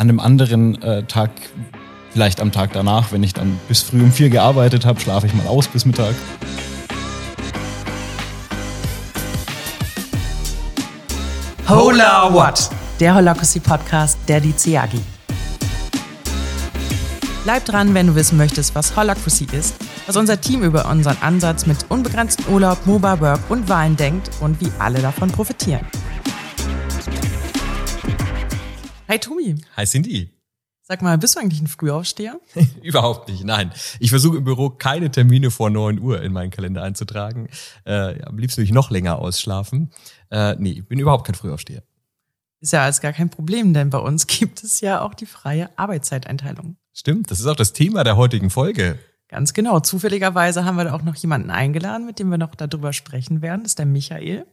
[0.00, 1.30] An einem anderen äh, Tag,
[2.10, 5.34] vielleicht am Tag danach, wenn ich dann bis früh um vier gearbeitet habe, schlafe ich
[5.34, 6.14] mal aus bis Mittag.
[11.68, 12.70] Hola What?
[12.98, 15.02] Der Holacracy Podcast der DCAGI.
[17.44, 19.74] Bleib dran, wenn du wissen möchtest, was Holacracy ist,
[20.06, 24.62] was unser Team über unseren Ansatz mit unbegrenztem Urlaub, Mobile Work und Wahlen denkt und
[24.62, 25.84] wie alle davon profitieren.
[29.10, 29.56] Hi Tomi.
[29.76, 30.30] Hi Cindy.
[30.82, 32.38] Sag mal, bist du eigentlich ein Frühaufsteher?
[32.84, 33.72] Überhaupt nicht, nein.
[33.98, 37.48] Ich versuche im Büro keine Termine vor neun Uhr in meinen Kalender einzutragen.
[37.84, 39.90] Äh, am liebsten würde ich noch länger ausschlafen.
[40.30, 41.82] Äh, nee, ich bin überhaupt kein Frühaufsteher.
[42.60, 45.76] Ist ja alles gar kein Problem, denn bei uns gibt es ja auch die freie
[45.76, 46.76] Arbeitszeiteinteilung.
[46.92, 48.96] Stimmt, das ist auch das Thema der heutigen Folge.
[49.26, 49.80] Ganz genau.
[49.80, 53.64] Zufälligerweise haben wir da auch noch jemanden eingeladen, mit dem wir noch darüber sprechen werden.
[53.64, 54.46] Das ist der Michael.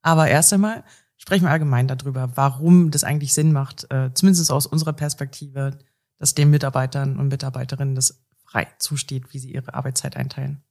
[0.00, 0.82] Aber erst einmal
[1.18, 5.78] sprechen wir allgemein darüber, warum das eigentlich Sinn macht, äh, zumindest aus unserer Perspektive,
[6.18, 10.62] dass den Mitarbeitern und Mitarbeiterinnen das frei zusteht, wie sie ihre Arbeitszeit einteilen.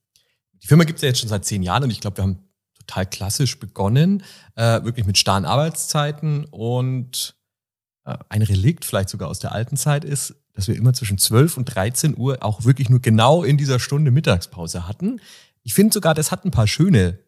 [0.63, 2.39] Die Firma gibt es ja jetzt schon seit zehn Jahren und ich glaube, wir haben
[2.79, 4.23] total klassisch begonnen,
[4.55, 7.35] äh, wirklich mit starren Arbeitszeiten und
[8.05, 11.57] äh, ein Relikt vielleicht sogar aus der alten Zeit ist, dass wir immer zwischen 12
[11.57, 15.21] und 13 Uhr auch wirklich nur genau in dieser Stunde Mittagspause hatten.
[15.61, 17.19] Ich finde sogar, das hat ein paar schöne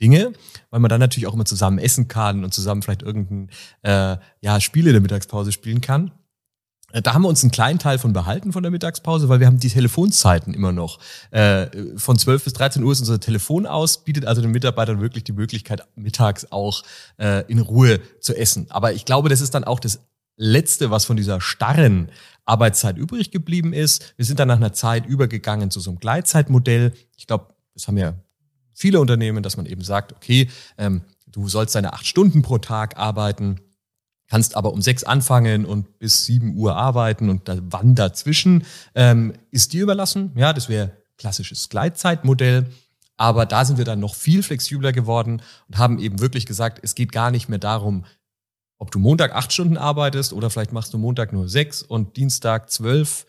[0.00, 0.32] Dinge,
[0.70, 3.50] weil man dann natürlich auch immer zusammen essen kann und zusammen vielleicht irgendein
[3.82, 6.12] äh, ja, Spiel in der Mittagspause spielen kann.
[6.92, 9.46] Äh, da haben wir uns einen kleinen Teil von behalten von der Mittagspause, weil wir
[9.46, 10.98] haben die Telefonzeiten immer noch.
[11.30, 15.24] Äh, von 12 bis 13 Uhr ist unser Telefon aus, bietet also den Mitarbeitern wirklich
[15.24, 16.82] die Möglichkeit, mittags auch
[17.18, 18.66] äh, in Ruhe zu essen.
[18.70, 20.00] Aber ich glaube, das ist dann auch das
[20.36, 22.10] Letzte, was von dieser starren
[22.44, 24.14] Arbeitszeit übrig geblieben ist.
[24.16, 26.92] Wir sind dann nach einer Zeit übergegangen zu so einem Gleitzeitmodell.
[27.16, 28.14] Ich glaube, das haben ja
[28.78, 30.48] viele Unternehmen, dass man eben sagt, okay,
[30.78, 33.60] ähm, du sollst deine acht Stunden pro Tag arbeiten,
[34.28, 39.32] kannst aber um sechs anfangen und bis sieben Uhr arbeiten und da, wann dazwischen ähm,
[39.50, 40.32] ist dir überlassen.
[40.36, 42.66] Ja, das wäre klassisches Gleitzeitmodell.
[43.16, 46.94] Aber da sind wir dann noch viel flexibler geworden und haben eben wirklich gesagt, es
[46.94, 48.04] geht gar nicht mehr darum,
[48.78, 52.70] ob du Montag acht Stunden arbeitest oder vielleicht machst du Montag nur sechs und Dienstag
[52.70, 53.26] zwölf.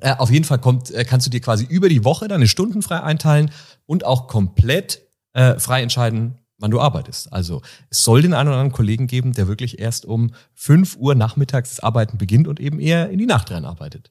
[0.00, 2.82] Äh, auf jeden Fall kommt, äh, kannst du dir quasi über die Woche deine Stunden
[2.82, 3.50] frei einteilen
[3.86, 5.02] und auch komplett
[5.34, 7.32] äh, frei entscheiden, wann du arbeitest.
[7.32, 11.14] Also es soll den einen oder anderen Kollegen geben, der wirklich erst um fünf Uhr
[11.14, 14.10] nachmittags das Arbeiten beginnt und eben eher in die Nacht rein arbeitet.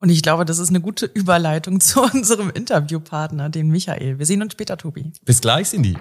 [0.00, 4.18] Und ich glaube, das ist eine gute Überleitung zu unserem Interviewpartner, den Michael.
[4.18, 5.12] Wir sehen uns später, Tobi.
[5.24, 5.96] Bis gleich, Cindy.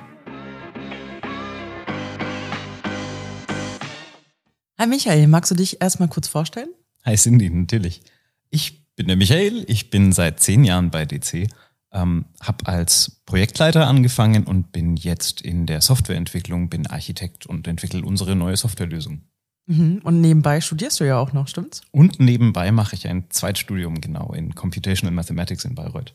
[4.77, 6.69] Hi Michael, magst du dich erstmal kurz vorstellen?
[7.05, 8.01] Hi Cindy, natürlich.
[8.49, 11.47] Ich bin der Michael, ich bin seit zehn Jahren bei DC,
[11.91, 18.03] ähm, habe als Projektleiter angefangen und bin jetzt in der Softwareentwicklung, bin Architekt und entwickle
[18.03, 19.21] unsere neue Softwarelösung.
[19.65, 20.01] Mhm.
[20.03, 21.81] Und nebenbei studierst du ja auch noch, stimmt's?
[21.91, 26.13] Und nebenbei mache ich ein Zweitstudium genau in Computational Mathematics in Bayreuth.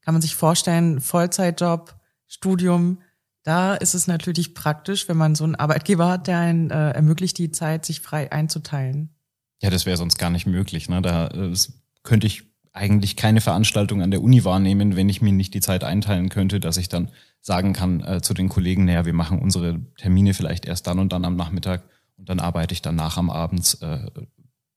[0.00, 1.94] Kann man sich vorstellen, Vollzeitjob,
[2.26, 2.98] Studium,
[3.44, 7.38] da ist es natürlich praktisch, wenn man so einen Arbeitgeber hat, der einen äh, ermöglicht,
[7.38, 9.14] die Zeit sich frei einzuteilen.
[9.60, 10.88] Ja, das wäre sonst gar nicht möglich.
[10.88, 11.00] Ne?
[11.02, 11.54] Da äh,
[12.02, 15.84] könnte ich eigentlich keine Veranstaltung an der Uni wahrnehmen, wenn ich mir nicht die Zeit
[15.84, 17.10] einteilen könnte, dass ich dann
[17.40, 21.12] sagen kann äh, zu den Kollegen, naja, wir machen unsere Termine vielleicht erst dann und
[21.12, 21.84] dann am Nachmittag
[22.16, 24.10] und dann arbeite ich danach am Abends, äh,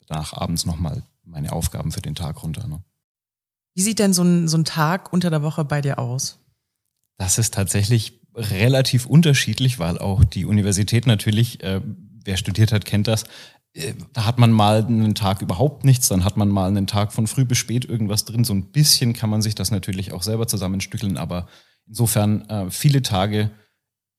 [0.10, 2.68] nach abends nochmal meine Aufgaben für den Tag runter.
[2.68, 2.84] Ne?
[3.74, 6.40] Wie sieht denn so ein, so ein Tag unter der Woche bei dir aus?
[7.18, 11.82] Das ist tatsächlich relativ unterschiedlich, weil auch die Universität natürlich, äh,
[12.24, 13.24] wer studiert hat, kennt das,
[14.14, 17.28] da hat man mal einen Tag überhaupt nichts, dann hat man mal einen Tag von
[17.28, 18.44] früh bis spät irgendwas drin.
[18.44, 21.48] So ein bisschen kann man sich das natürlich auch selber zusammenstückeln, aber
[21.88, 23.52] insofern äh, viele Tage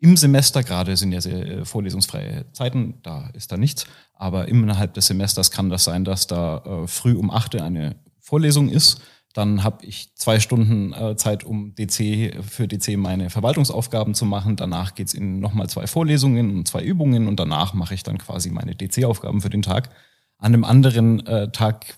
[0.01, 4.95] im Semester gerade sind ja sehr äh, vorlesungsfreie Zeiten, da ist da nichts, aber innerhalb
[4.95, 9.01] des Semesters kann das sein, dass da äh, früh um acht eine Vorlesung ist
[9.35, 14.57] dann habe ich zwei Stunden äh, Zeit, um DC für DC meine Verwaltungsaufgaben zu machen.
[14.57, 18.51] Danach geht's in nochmal zwei Vorlesungen und zwei Übungen und danach mache ich dann quasi
[18.51, 19.91] meine DC-Aufgaben für den Tag.
[20.39, 21.95] An einem anderen äh, Tag,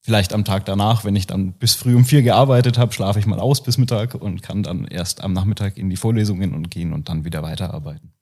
[0.00, 3.26] vielleicht am Tag danach, wenn ich dann bis früh um vier gearbeitet habe, schlafe ich
[3.26, 6.92] mal aus bis Mittag und kann dann erst am Nachmittag in die Vorlesungen und gehen
[6.92, 8.12] und dann wieder weiterarbeiten.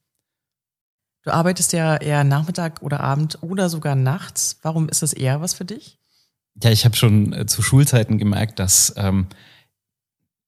[1.22, 4.58] Du arbeitest ja eher Nachmittag oder Abend oder sogar nachts.
[4.62, 5.98] Warum ist das eher was für dich?
[6.62, 9.26] Ja, ich habe schon äh, zu Schulzeiten gemerkt, dass ähm,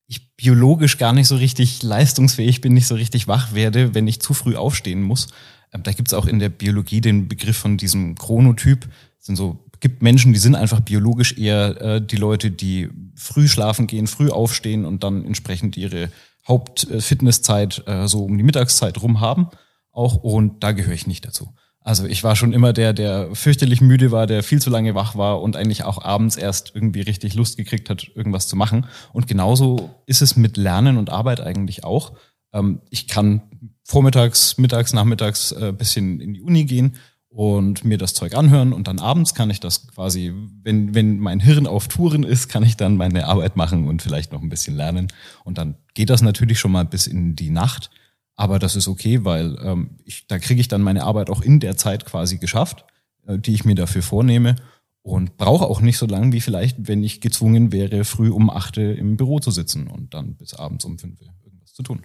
[0.07, 4.21] ich biologisch gar nicht so richtig leistungsfähig bin, nicht so richtig wach werde, wenn ich
[4.21, 5.29] zu früh aufstehen muss.
[5.73, 8.83] Ähm, da gibt's auch in der Biologie den Begriff von diesem Chronotyp.
[9.19, 13.49] Das sind so gibt Menschen, die sind einfach biologisch eher äh, die Leute, die früh
[13.49, 16.11] schlafen gehen, früh aufstehen und dann entsprechend ihre
[16.47, 19.49] Hauptfitnesszeit äh, so um die Mittagszeit rum haben.
[19.93, 21.55] Auch und da gehöre ich nicht dazu.
[21.87, 25.15] Also ich war schon immer der, der fürchterlich müde war, der viel zu lange wach
[25.15, 28.87] war und eigentlich auch abends erst irgendwie richtig Lust gekriegt hat, irgendwas zu machen.
[29.13, 32.15] Und genauso ist es mit Lernen und Arbeit eigentlich auch.
[32.53, 33.43] Ähm, ich kann
[33.85, 36.97] vormittags, mittags, nachmittags äh, bisschen in die Uni gehen
[37.29, 40.35] und mir das Zeug anhören und dann abends kann ich das quasi,
[40.65, 44.33] wenn, wenn mein Hirn auf Touren ist, kann ich dann meine Arbeit machen und vielleicht
[44.33, 45.07] noch ein bisschen lernen.
[45.45, 47.91] Und dann geht das natürlich schon mal bis in die Nacht.
[48.37, 51.59] Aber das ist okay, weil ähm, ich, da kriege ich dann meine Arbeit auch in
[51.59, 52.85] der Zeit quasi geschafft,
[53.27, 54.57] äh, die ich mir dafür vornehme
[55.03, 58.77] und brauche auch nicht so lange wie vielleicht, wenn ich gezwungen wäre, früh um acht
[58.77, 62.03] im Büro zu sitzen und dann bis abends um fünf irgendwas zu tun.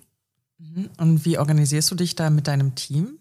[0.60, 0.90] Mhm.
[0.98, 3.20] Und wie organisierst du dich da mit deinem Team?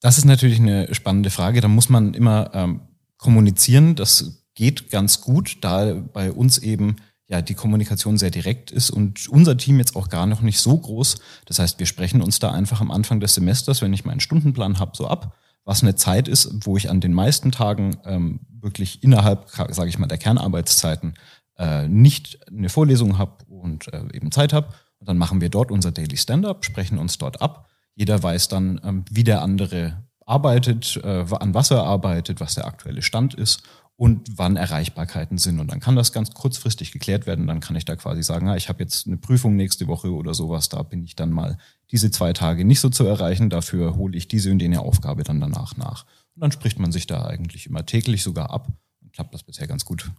[0.00, 1.60] Das ist natürlich eine spannende Frage.
[1.60, 2.80] Da muss man immer ähm,
[3.18, 3.94] kommunizieren.
[3.94, 6.96] Das geht ganz gut, da bei uns eben
[7.30, 10.76] ja die Kommunikation sehr direkt ist und unser Team jetzt auch gar noch nicht so
[10.76, 11.16] groß.
[11.46, 14.80] Das heißt, wir sprechen uns da einfach am Anfang des Semesters, wenn ich meinen Stundenplan
[14.80, 19.04] habe, so ab, was eine Zeit ist, wo ich an den meisten Tagen ähm, wirklich
[19.04, 21.14] innerhalb, sage ich mal, der Kernarbeitszeiten
[21.56, 24.68] äh, nicht eine Vorlesung habe und äh, eben Zeit habe.
[24.98, 27.68] Und dann machen wir dort unser Daily Stand-up, sprechen uns dort ab.
[27.94, 32.66] Jeder weiß dann, ähm, wie der andere arbeitet, äh, an was er arbeitet, was der
[32.66, 33.62] aktuelle Stand ist
[34.00, 35.60] und wann Erreichbarkeiten sind.
[35.60, 37.46] Und dann kann das ganz kurzfristig geklärt werden.
[37.46, 40.32] Dann kann ich da quasi sagen, ja, ich habe jetzt eine Prüfung nächste Woche oder
[40.32, 41.58] sowas, da bin ich dann mal
[41.90, 43.50] diese zwei Tage nicht so zu erreichen.
[43.50, 46.06] Dafür hole ich diese und jene Aufgabe dann danach nach.
[46.34, 48.68] Und dann spricht man sich da eigentlich immer täglich sogar ab
[49.02, 50.10] und klappt das bisher ganz gut.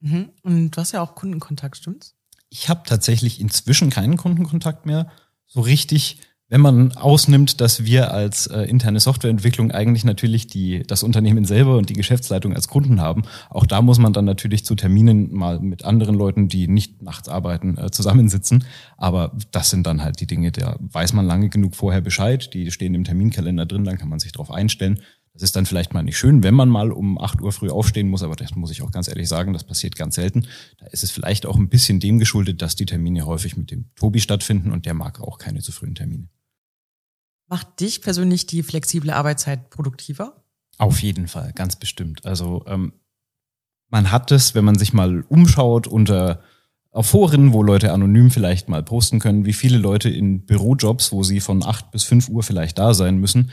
[0.00, 0.30] Mhm.
[0.42, 2.16] Und du hast ja auch Kundenkontakt, stimmt's?
[2.48, 5.12] Ich habe tatsächlich inzwischen keinen Kundenkontakt mehr.
[5.46, 6.18] So richtig
[6.50, 11.76] wenn man ausnimmt, dass wir als äh, interne Softwareentwicklung eigentlich natürlich die, das Unternehmen selber
[11.76, 15.60] und die Geschäftsleitung als Kunden haben, auch da muss man dann natürlich zu Terminen mal
[15.60, 18.64] mit anderen Leuten, die nicht nachts arbeiten, äh, zusammensitzen.
[18.96, 22.70] Aber das sind dann halt die Dinge, da weiß man lange genug vorher Bescheid, die
[22.70, 25.00] stehen im Terminkalender drin, dann kann man sich darauf einstellen.
[25.34, 28.08] Das ist dann vielleicht mal nicht schön, wenn man mal um acht Uhr früh aufstehen
[28.08, 30.46] muss, aber das muss ich auch ganz ehrlich sagen, das passiert ganz selten.
[30.78, 33.84] Da ist es vielleicht auch ein bisschen dem geschuldet, dass die Termine häufig mit dem
[33.94, 36.28] Tobi stattfinden und der mag auch keine zu frühen Termine.
[37.48, 40.44] Macht dich persönlich die flexible Arbeitszeit produktiver?
[40.76, 42.24] Auf jeden Fall, ganz bestimmt.
[42.24, 42.92] Also ähm,
[43.88, 46.42] man hat es, wenn man sich mal umschaut unter
[46.90, 51.22] auf Foren, wo Leute anonym vielleicht mal posten können, wie viele Leute in Bürojobs, wo
[51.22, 53.50] sie von acht bis fünf Uhr vielleicht da sein müssen,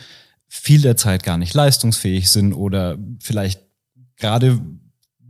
[0.48, 3.62] viel der Zeit gar nicht leistungsfähig sind oder vielleicht
[4.18, 4.62] gerade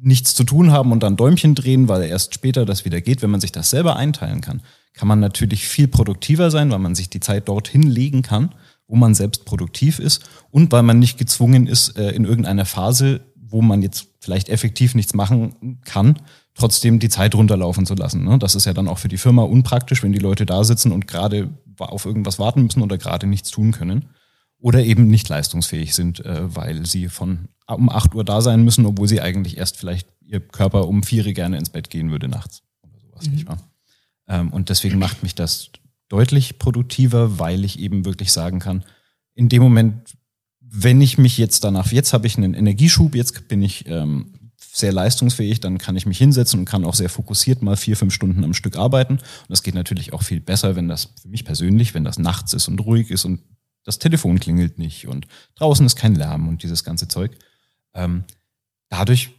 [0.01, 3.21] nichts zu tun haben und dann Däumchen drehen, weil erst später das wieder geht.
[3.21, 4.61] Wenn man sich das selber einteilen kann,
[4.95, 8.55] kann man natürlich viel produktiver sein, weil man sich die Zeit dorthin legen kann,
[8.87, 13.21] wo man selbst produktiv ist und weil man nicht gezwungen ist, äh, in irgendeiner Phase,
[13.35, 16.19] wo man jetzt vielleicht effektiv nichts machen kann,
[16.55, 18.23] trotzdem die Zeit runterlaufen zu lassen.
[18.23, 18.39] Ne?
[18.39, 21.07] Das ist ja dann auch für die Firma unpraktisch, wenn die Leute da sitzen und
[21.07, 24.05] gerade auf irgendwas warten müssen oder gerade nichts tun können
[24.59, 28.85] oder eben nicht leistungsfähig sind, äh, weil sie von um 8 Uhr da sein müssen,
[28.85, 32.27] obwohl sie eigentlich erst vielleicht ihr Körper um 4 Uhr gerne ins Bett gehen würde
[32.27, 33.33] nachts oder sowas, mhm.
[33.33, 33.57] nicht wahr?
[34.27, 35.69] Ähm, und deswegen macht mich das
[36.09, 38.83] deutlich produktiver, weil ich eben wirklich sagen kann,
[39.33, 40.15] in dem Moment,
[40.59, 44.91] wenn ich mich jetzt danach, jetzt habe ich einen Energieschub, jetzt bin ich ähm, sehr
[44.91, 48.43] leistungsfähig, dann kann ich mich hinsetzen und kann auch sehr fokussiert mal vier, fünf Stunden
[48.43, 49.13] am Stück arbeiten.
[49.13, 52.53] Und das geht natürlich auch viel besser, wenn das für mich persönlich, wenn das nachts
[52.53, 53.41] ist und ruhig ist und
[53.83, 57.37] das Telefon klingelt nicht und draußen ist kein Lärm und dieses ganze Zeug.
[57.93, 58.25] Ähm,
[58.89, 59.29] dadurch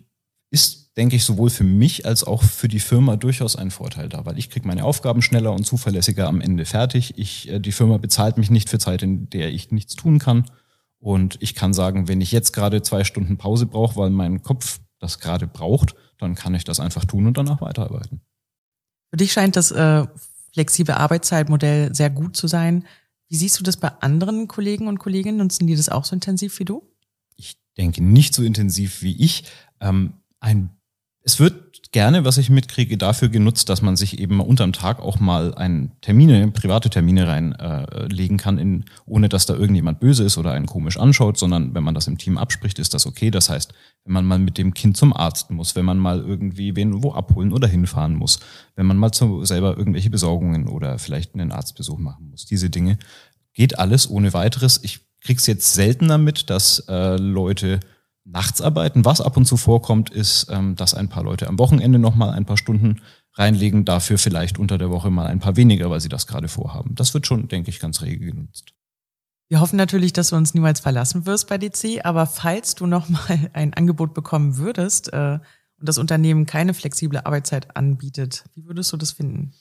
[0.50, 4.25] ist, denke ich, sowohl für mich als auch für die Firma durchaus ein Vorteil da,
[4.25, 7.18] weil ich kriege meine Aufgaben schneller und zuverlässiger am Ende fertig.
[7.18, 10.47] Ich, äh, die Firma bezahlt mich nicht für Zeit, in der ich nichts tun kann.
[10.99, 14.80] Und ich kann sagen, wenn ich jetzt gerade zwei Stunden Pause brauche, weil mein Kopf
[14.99, 18.23] das gerade braucht, dann kann ich das einfach tun und danach weiterarbeiten.
[19.11, 20.06] Für dich scheint das äh,
[20.52, 22.85] flexible Arbeitszeitmodell sehr gut zu sein.
[23.28, 25.38] Wie siehst du das bei anderen Kollegen und Kolleginnen?
[25.38, 26.82] Nutzen die das auch so intensiv wie du?
[27.37, 29.44] Ich denke nicht so intensiv wie ich.
[29.80, 30.70] Ähm, ein,
[31.26, 35.18] es wird gerne, was ich mitkriege, dafür genutzt, dass man sich eben unterm Tag auch
[35.18, 40.38] mal ein Termine, private Termine reinlegen äh, kann, in, ohne dass da irgendjemand böse ist
[40.38, 43.33] oder einen komisch anschaut, sondern wenn man das im Team abspricht, ist das okay.
[43.33, 46.76] Das heißt, wenn man mal mit dem Kind zum Arzt muss, wenn man mal irgendwie
[46.76, 48.38] wen wo abholen oder hinfahren muss,
[48.76, 52.99] wenn man mal zu, selber irgendwelche Besorgungen oder vielleicht einen Arztbesuch machen muss, diese Dinge,
[53.52, 54.80] geht alles ohne weiteres.
[54.85, 57.80] Ich krieg's jetzt seltener mit, dass äh, Leute
[58.26, 59.04] nachts arbeiten.
[59.04, 62.45] Was ab und zu vorkommt, ist, ähm, dass ein paar Leute am Wochenende nochmal ein
[62.45, 63.00] paar Stunden
[63.35, 66.95] reinlegen, dafür vielleicht unter der Woche mal ein paar weniger, weil sie das gerade vorhaben.
[66.95, 68.73] Das wird schon, denke ich, ganz rege genutzt.
[69.49, 73.50] Wir hoffen natürlich, dass du uns niemals verlassen wirst bei DC, aber falls du nochmal
[73.52, 75.38] ein Angebot bekommen würdest äh,
[75.78, 79.52] und das Unternehmen keine flexible Arbeitszeit anbietet, wie würdest du das finden?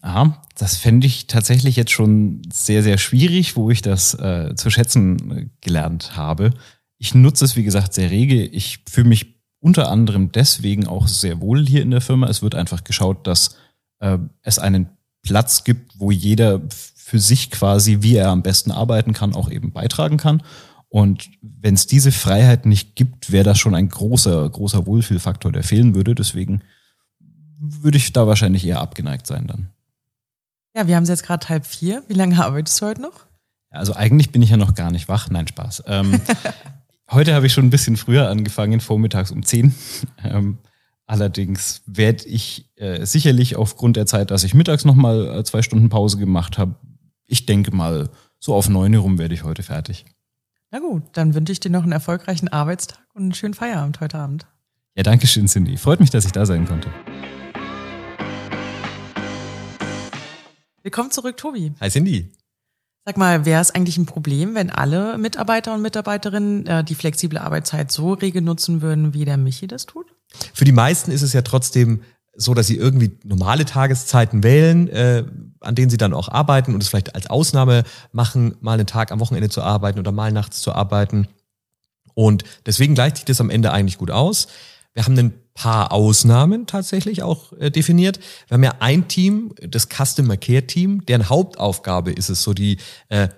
[0.00, 4.70] Aha, das fände ich tatsächlich jetzt schon sehr, sehr schwierig, wo ich das äh, zu
[4.70, 6.52] schätzen gelernt habe.
[6.98, 8.44] Ich nutze es, wie gesagt, sehr rege.
[8.44, 12.28] Ich fühle mich unter anderem deswegen auch sehr wohl hier in der Firma.
[12.28, 13.56] Es wird einfach geschaut, dass
[14.00, 14.90] äh, es einen
[15.22, 19.72] Platz gibt, wo jeder für sich quasi, wie er am besten arbeiten kann, auch eben
[19.72, 20.42] beitragen kann.
[20.88, 25.62] Und wenn es diese Freiheit nicht gibt, wäre das schon ein großer, großer Wohlfühlfaktor, der
[25.62, 26.14] fehlen würde.
[26.14, 26.62] Deswegen
[27.58, 29.68] würde ich da wahrscheinlich eher abgeneigt sein dann.
[30.74, 32.02] Ja, wir haben es jetzt gerade halb vier.
[32.08, 33.26] Wie lange arbeitest du heute noch?
[33.70, 35.28] Also eigentlich bin ich ja noch gar nicht wach.
[35.28, 35.84] Nein, Spaß.
[35.86, 36.20] Ähm,
[37.10, 39.74] heute habe ich schon ein bisschen früher angefangen, vormittags um zehn.
[40.24, 40.58] Ähm,
[41.06, 45.88] allerdings werde ich äh, sicherlich aufgrund der Zeit, dass ich mittags nochmal äh, zwei Stunden
[45.88, 46.74] Pause gemacht habe,
[47.26, 50.04] ich denke mal, so auf neun rum werde ich heute fertig.
[50.70, 54.18] Na gut, dann wünsche ich dir noch einen erfolgreichen Arbeitstag und einen schönen Feierabend heute
[54.18, 54.46] Abend.
[54.96, 55.76] Ja, danke schön, Cindy.
[55.76, 56.90] Freut mich, dass ich da sein konnte.
[60.82, 61.72] Willkommen zurück, Tobi.
[61.80, 62.32] Hi Cindy.
[63.08, 67.38] Sag mal, wäre es eigentlich ein Problem, wenn alle Mitarbeiter und Mitarbeiterinnen äh, die flexible
[67.38, 70.04] Arbeitszeit so rege nutzen würden, wie der Michi das tut?
[70.52, 72.02] Für die meisten ist es ja trotzdem
[72.34, 75.24] so, dass sie irgendwie normale Tageszeiten wählen, äh,
[75.60, 79.10] an denen sie dann auch arbeiten und es vielleicht als Ausnahme machen, mal einen Tag
[79.10, 81.28] am Wochenende zu arbeiten oder mal nachts zu arbeiten.
[82.12, 84.48] Und deswegen gleicht sich das am Ende eigentlich gut aus.
[84.92, 88.20] Wir haben ein paar Ausnahmen tatsächlich auch äh, definiert.
[88.46, 92.76] Wir haben ja ein Team, das Customer Care Team, deren Hauptaufgabe ist es, so die
[93.08, 93.28] äh,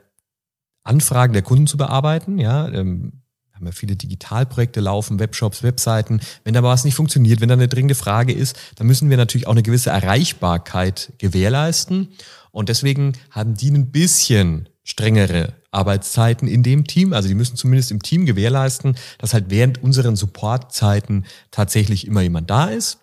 [0.84, 2.38] Anfragen der Kunden zu bearbeiten.
[2.38, 3.22] Ja, ähm,
[3.54, 6.20] haben ja viele Digitalprojekte laufen, Webshops, Webseiten.
[6.44, 9.46] Wenn da was nicht funktioniert, wenn da eine dringende Frage ist, dann müssen wir natürlich
[9.46, 12.08] auch eine gewisse Erreichbarkeit gewährleisten.
[12.50, 17.12] Und deswegen haben die ein bisschen strengere Arbeitszeiten in dem Team.
[17.12, 22.50] Also die müssen zumindest im Team gewährleisten, dass halt während unseren Supportzeiten tatsächlich immer jemand
[22.50, 22.98] da ist.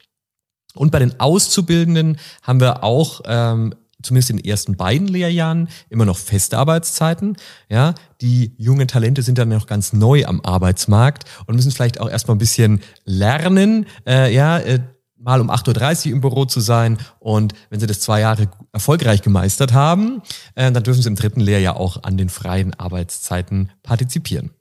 [0.75, 6.05] Und bei den Auszubildenden haben wir auch ähm, zumindest in den ersten beiden Lehrjahren immer
[6.05, 7.35] noch feste Arbeitszeiten.
[7.69, 12.09] Ja, die jungen Talente sind dann noch ganz neu am Arbeitsmarkt und müssen vielleicht auch
[12.09, 14.79] erstmal ein bisschen lernen, äh, ja, äh,
[15.19, 16.97] mal um 8.30 Uhr im Büro zu sein.
[17.19, 20.21] Und wenn sie das zwei Jahre erfolgreich gemeistert haben,
[20.55, 24.51] äh, dann dürfen sie im dritten Lehrjahr auch an den freien Arbeitszeiten partizipieren.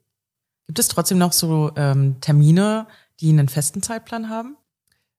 [0.65, 2.87] Gibt es trotzdem noch so ähm, Termine,
[3.21, 4.57] die einen festen Zeitplan haben?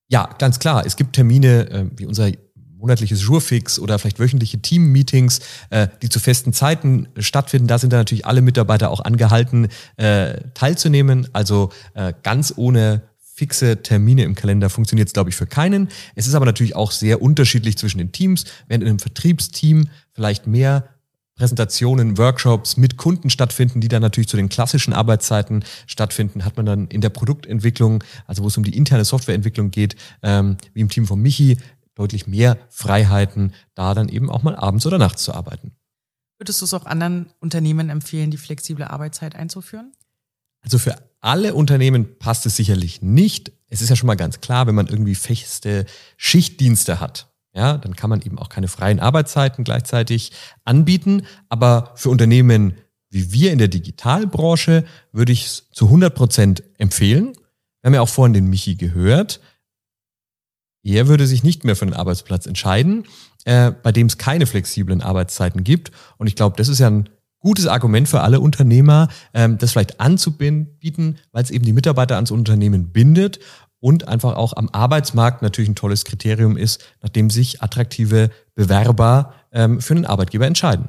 [0.09, 0.85] Ja, ganz klar.
[0.87, 2.31] Es gibt Termine äh, wie unser
[2.79, 5.41] monatliches Jurfix oder vielleicht wöchentliche Team-Meetings,
[5.71, 7.67] äh, die zu festen Zeiten stattfinden.
[7.67, 11.29] Da sind dann natürlich alle Mitarbeiter auch angehalten, äh, teilzunehmen.
[11.33, 13.03] Also äh, ganz ohne
[13.39, 15.89] fixe Termine im Kalender funktioniert es, glaube ich, für keinen.
[16.17, 18.45] Es ist aber natürlich auch sehr unterschiedlich zwischen den Teams.
[18.67, 20.89] Während in einem Vertriebsteam vielleicht mehr
[21.37, 26.67] Präsentationen, Workshops mit Kunden stattfinden, die dann natürlich zu den klassischen Arbeitszeiten stattfinden, hat man
[26.67, 30.89] dann in der Produktentwicklung, also wo es um die interne Softwareentwicklung geht, ähm, wie im
[30.89, 31.59] Team von Michi,
[31.95, 35.71] deutlich mehr Freiheiten, da dann eben auch mal abends oder nachts zu arbeiten.
[36.39, 39.93] Würdest du es auch anderen Unternehmen empfehlen, die flexible Arbeitszeit einzuführen?
[40.61, 43.53] Also für alle Unternehmen passt es sicherlich nicht.
[43.69, 45.85] Es ist ja schon mal ganz klar, wenn man irgendwie feste
[46.17, 50.33] Schichtdienste hat, ja, dann kann man eben auch keine freien Arbeitszeiten gleichzeitig
[50.65, 51.27] anbieten.
[51.49, 52.75] Aber für Unternehmen
[53.11, 57.33] wie wir in der Digitalbranche würde ich es zu 100 Prozent empfehlen.
[57.81, 59.41] Wir haben ja auch vorhin den Michi gehört.
[60.83, 63.05] Er würde sich nicht mehr für den Arbeitsplatz entscheiden,
[63.45, 65.91] äh, bei dem es keine flexiblen Arbeitszeiten gibt.
[66.19, 67.09] Und ich glaube, das ist ja ein
[67.41, 72.31] gutes Argument für alle Unternehmer, ähm, das vielleicht anzubieten, weil es eben die Mitarbeiter ans
[72.31, 73.39] Unternehmen bindet
[73.81, 79.81] und einfach auch am Arbeitsmarkt natürlich ein tolles Kriterium ist, nachdem sich attraktive Bewerber ähm,
[79.81, 80.89] für einen Arbeitgeber entscheiden.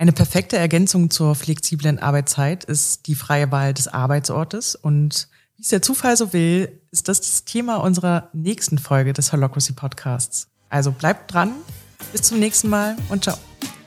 [0.00, 5.70] Eine perfekte Ergänzung zur flexiblen Arbeitszeit ist die freie Wahl des Arbeitsortes und wie es
[5.70, 10.46] der Zufall so will, ist das das Thema unserer nächsten Folge des Holocracy Podcasts.
[10.68, 11.50] Also bleibt dran,
[12.12, 13.36] bis zum nächsten Mal und ciao.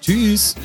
[0.01, 0.55] Tschüss.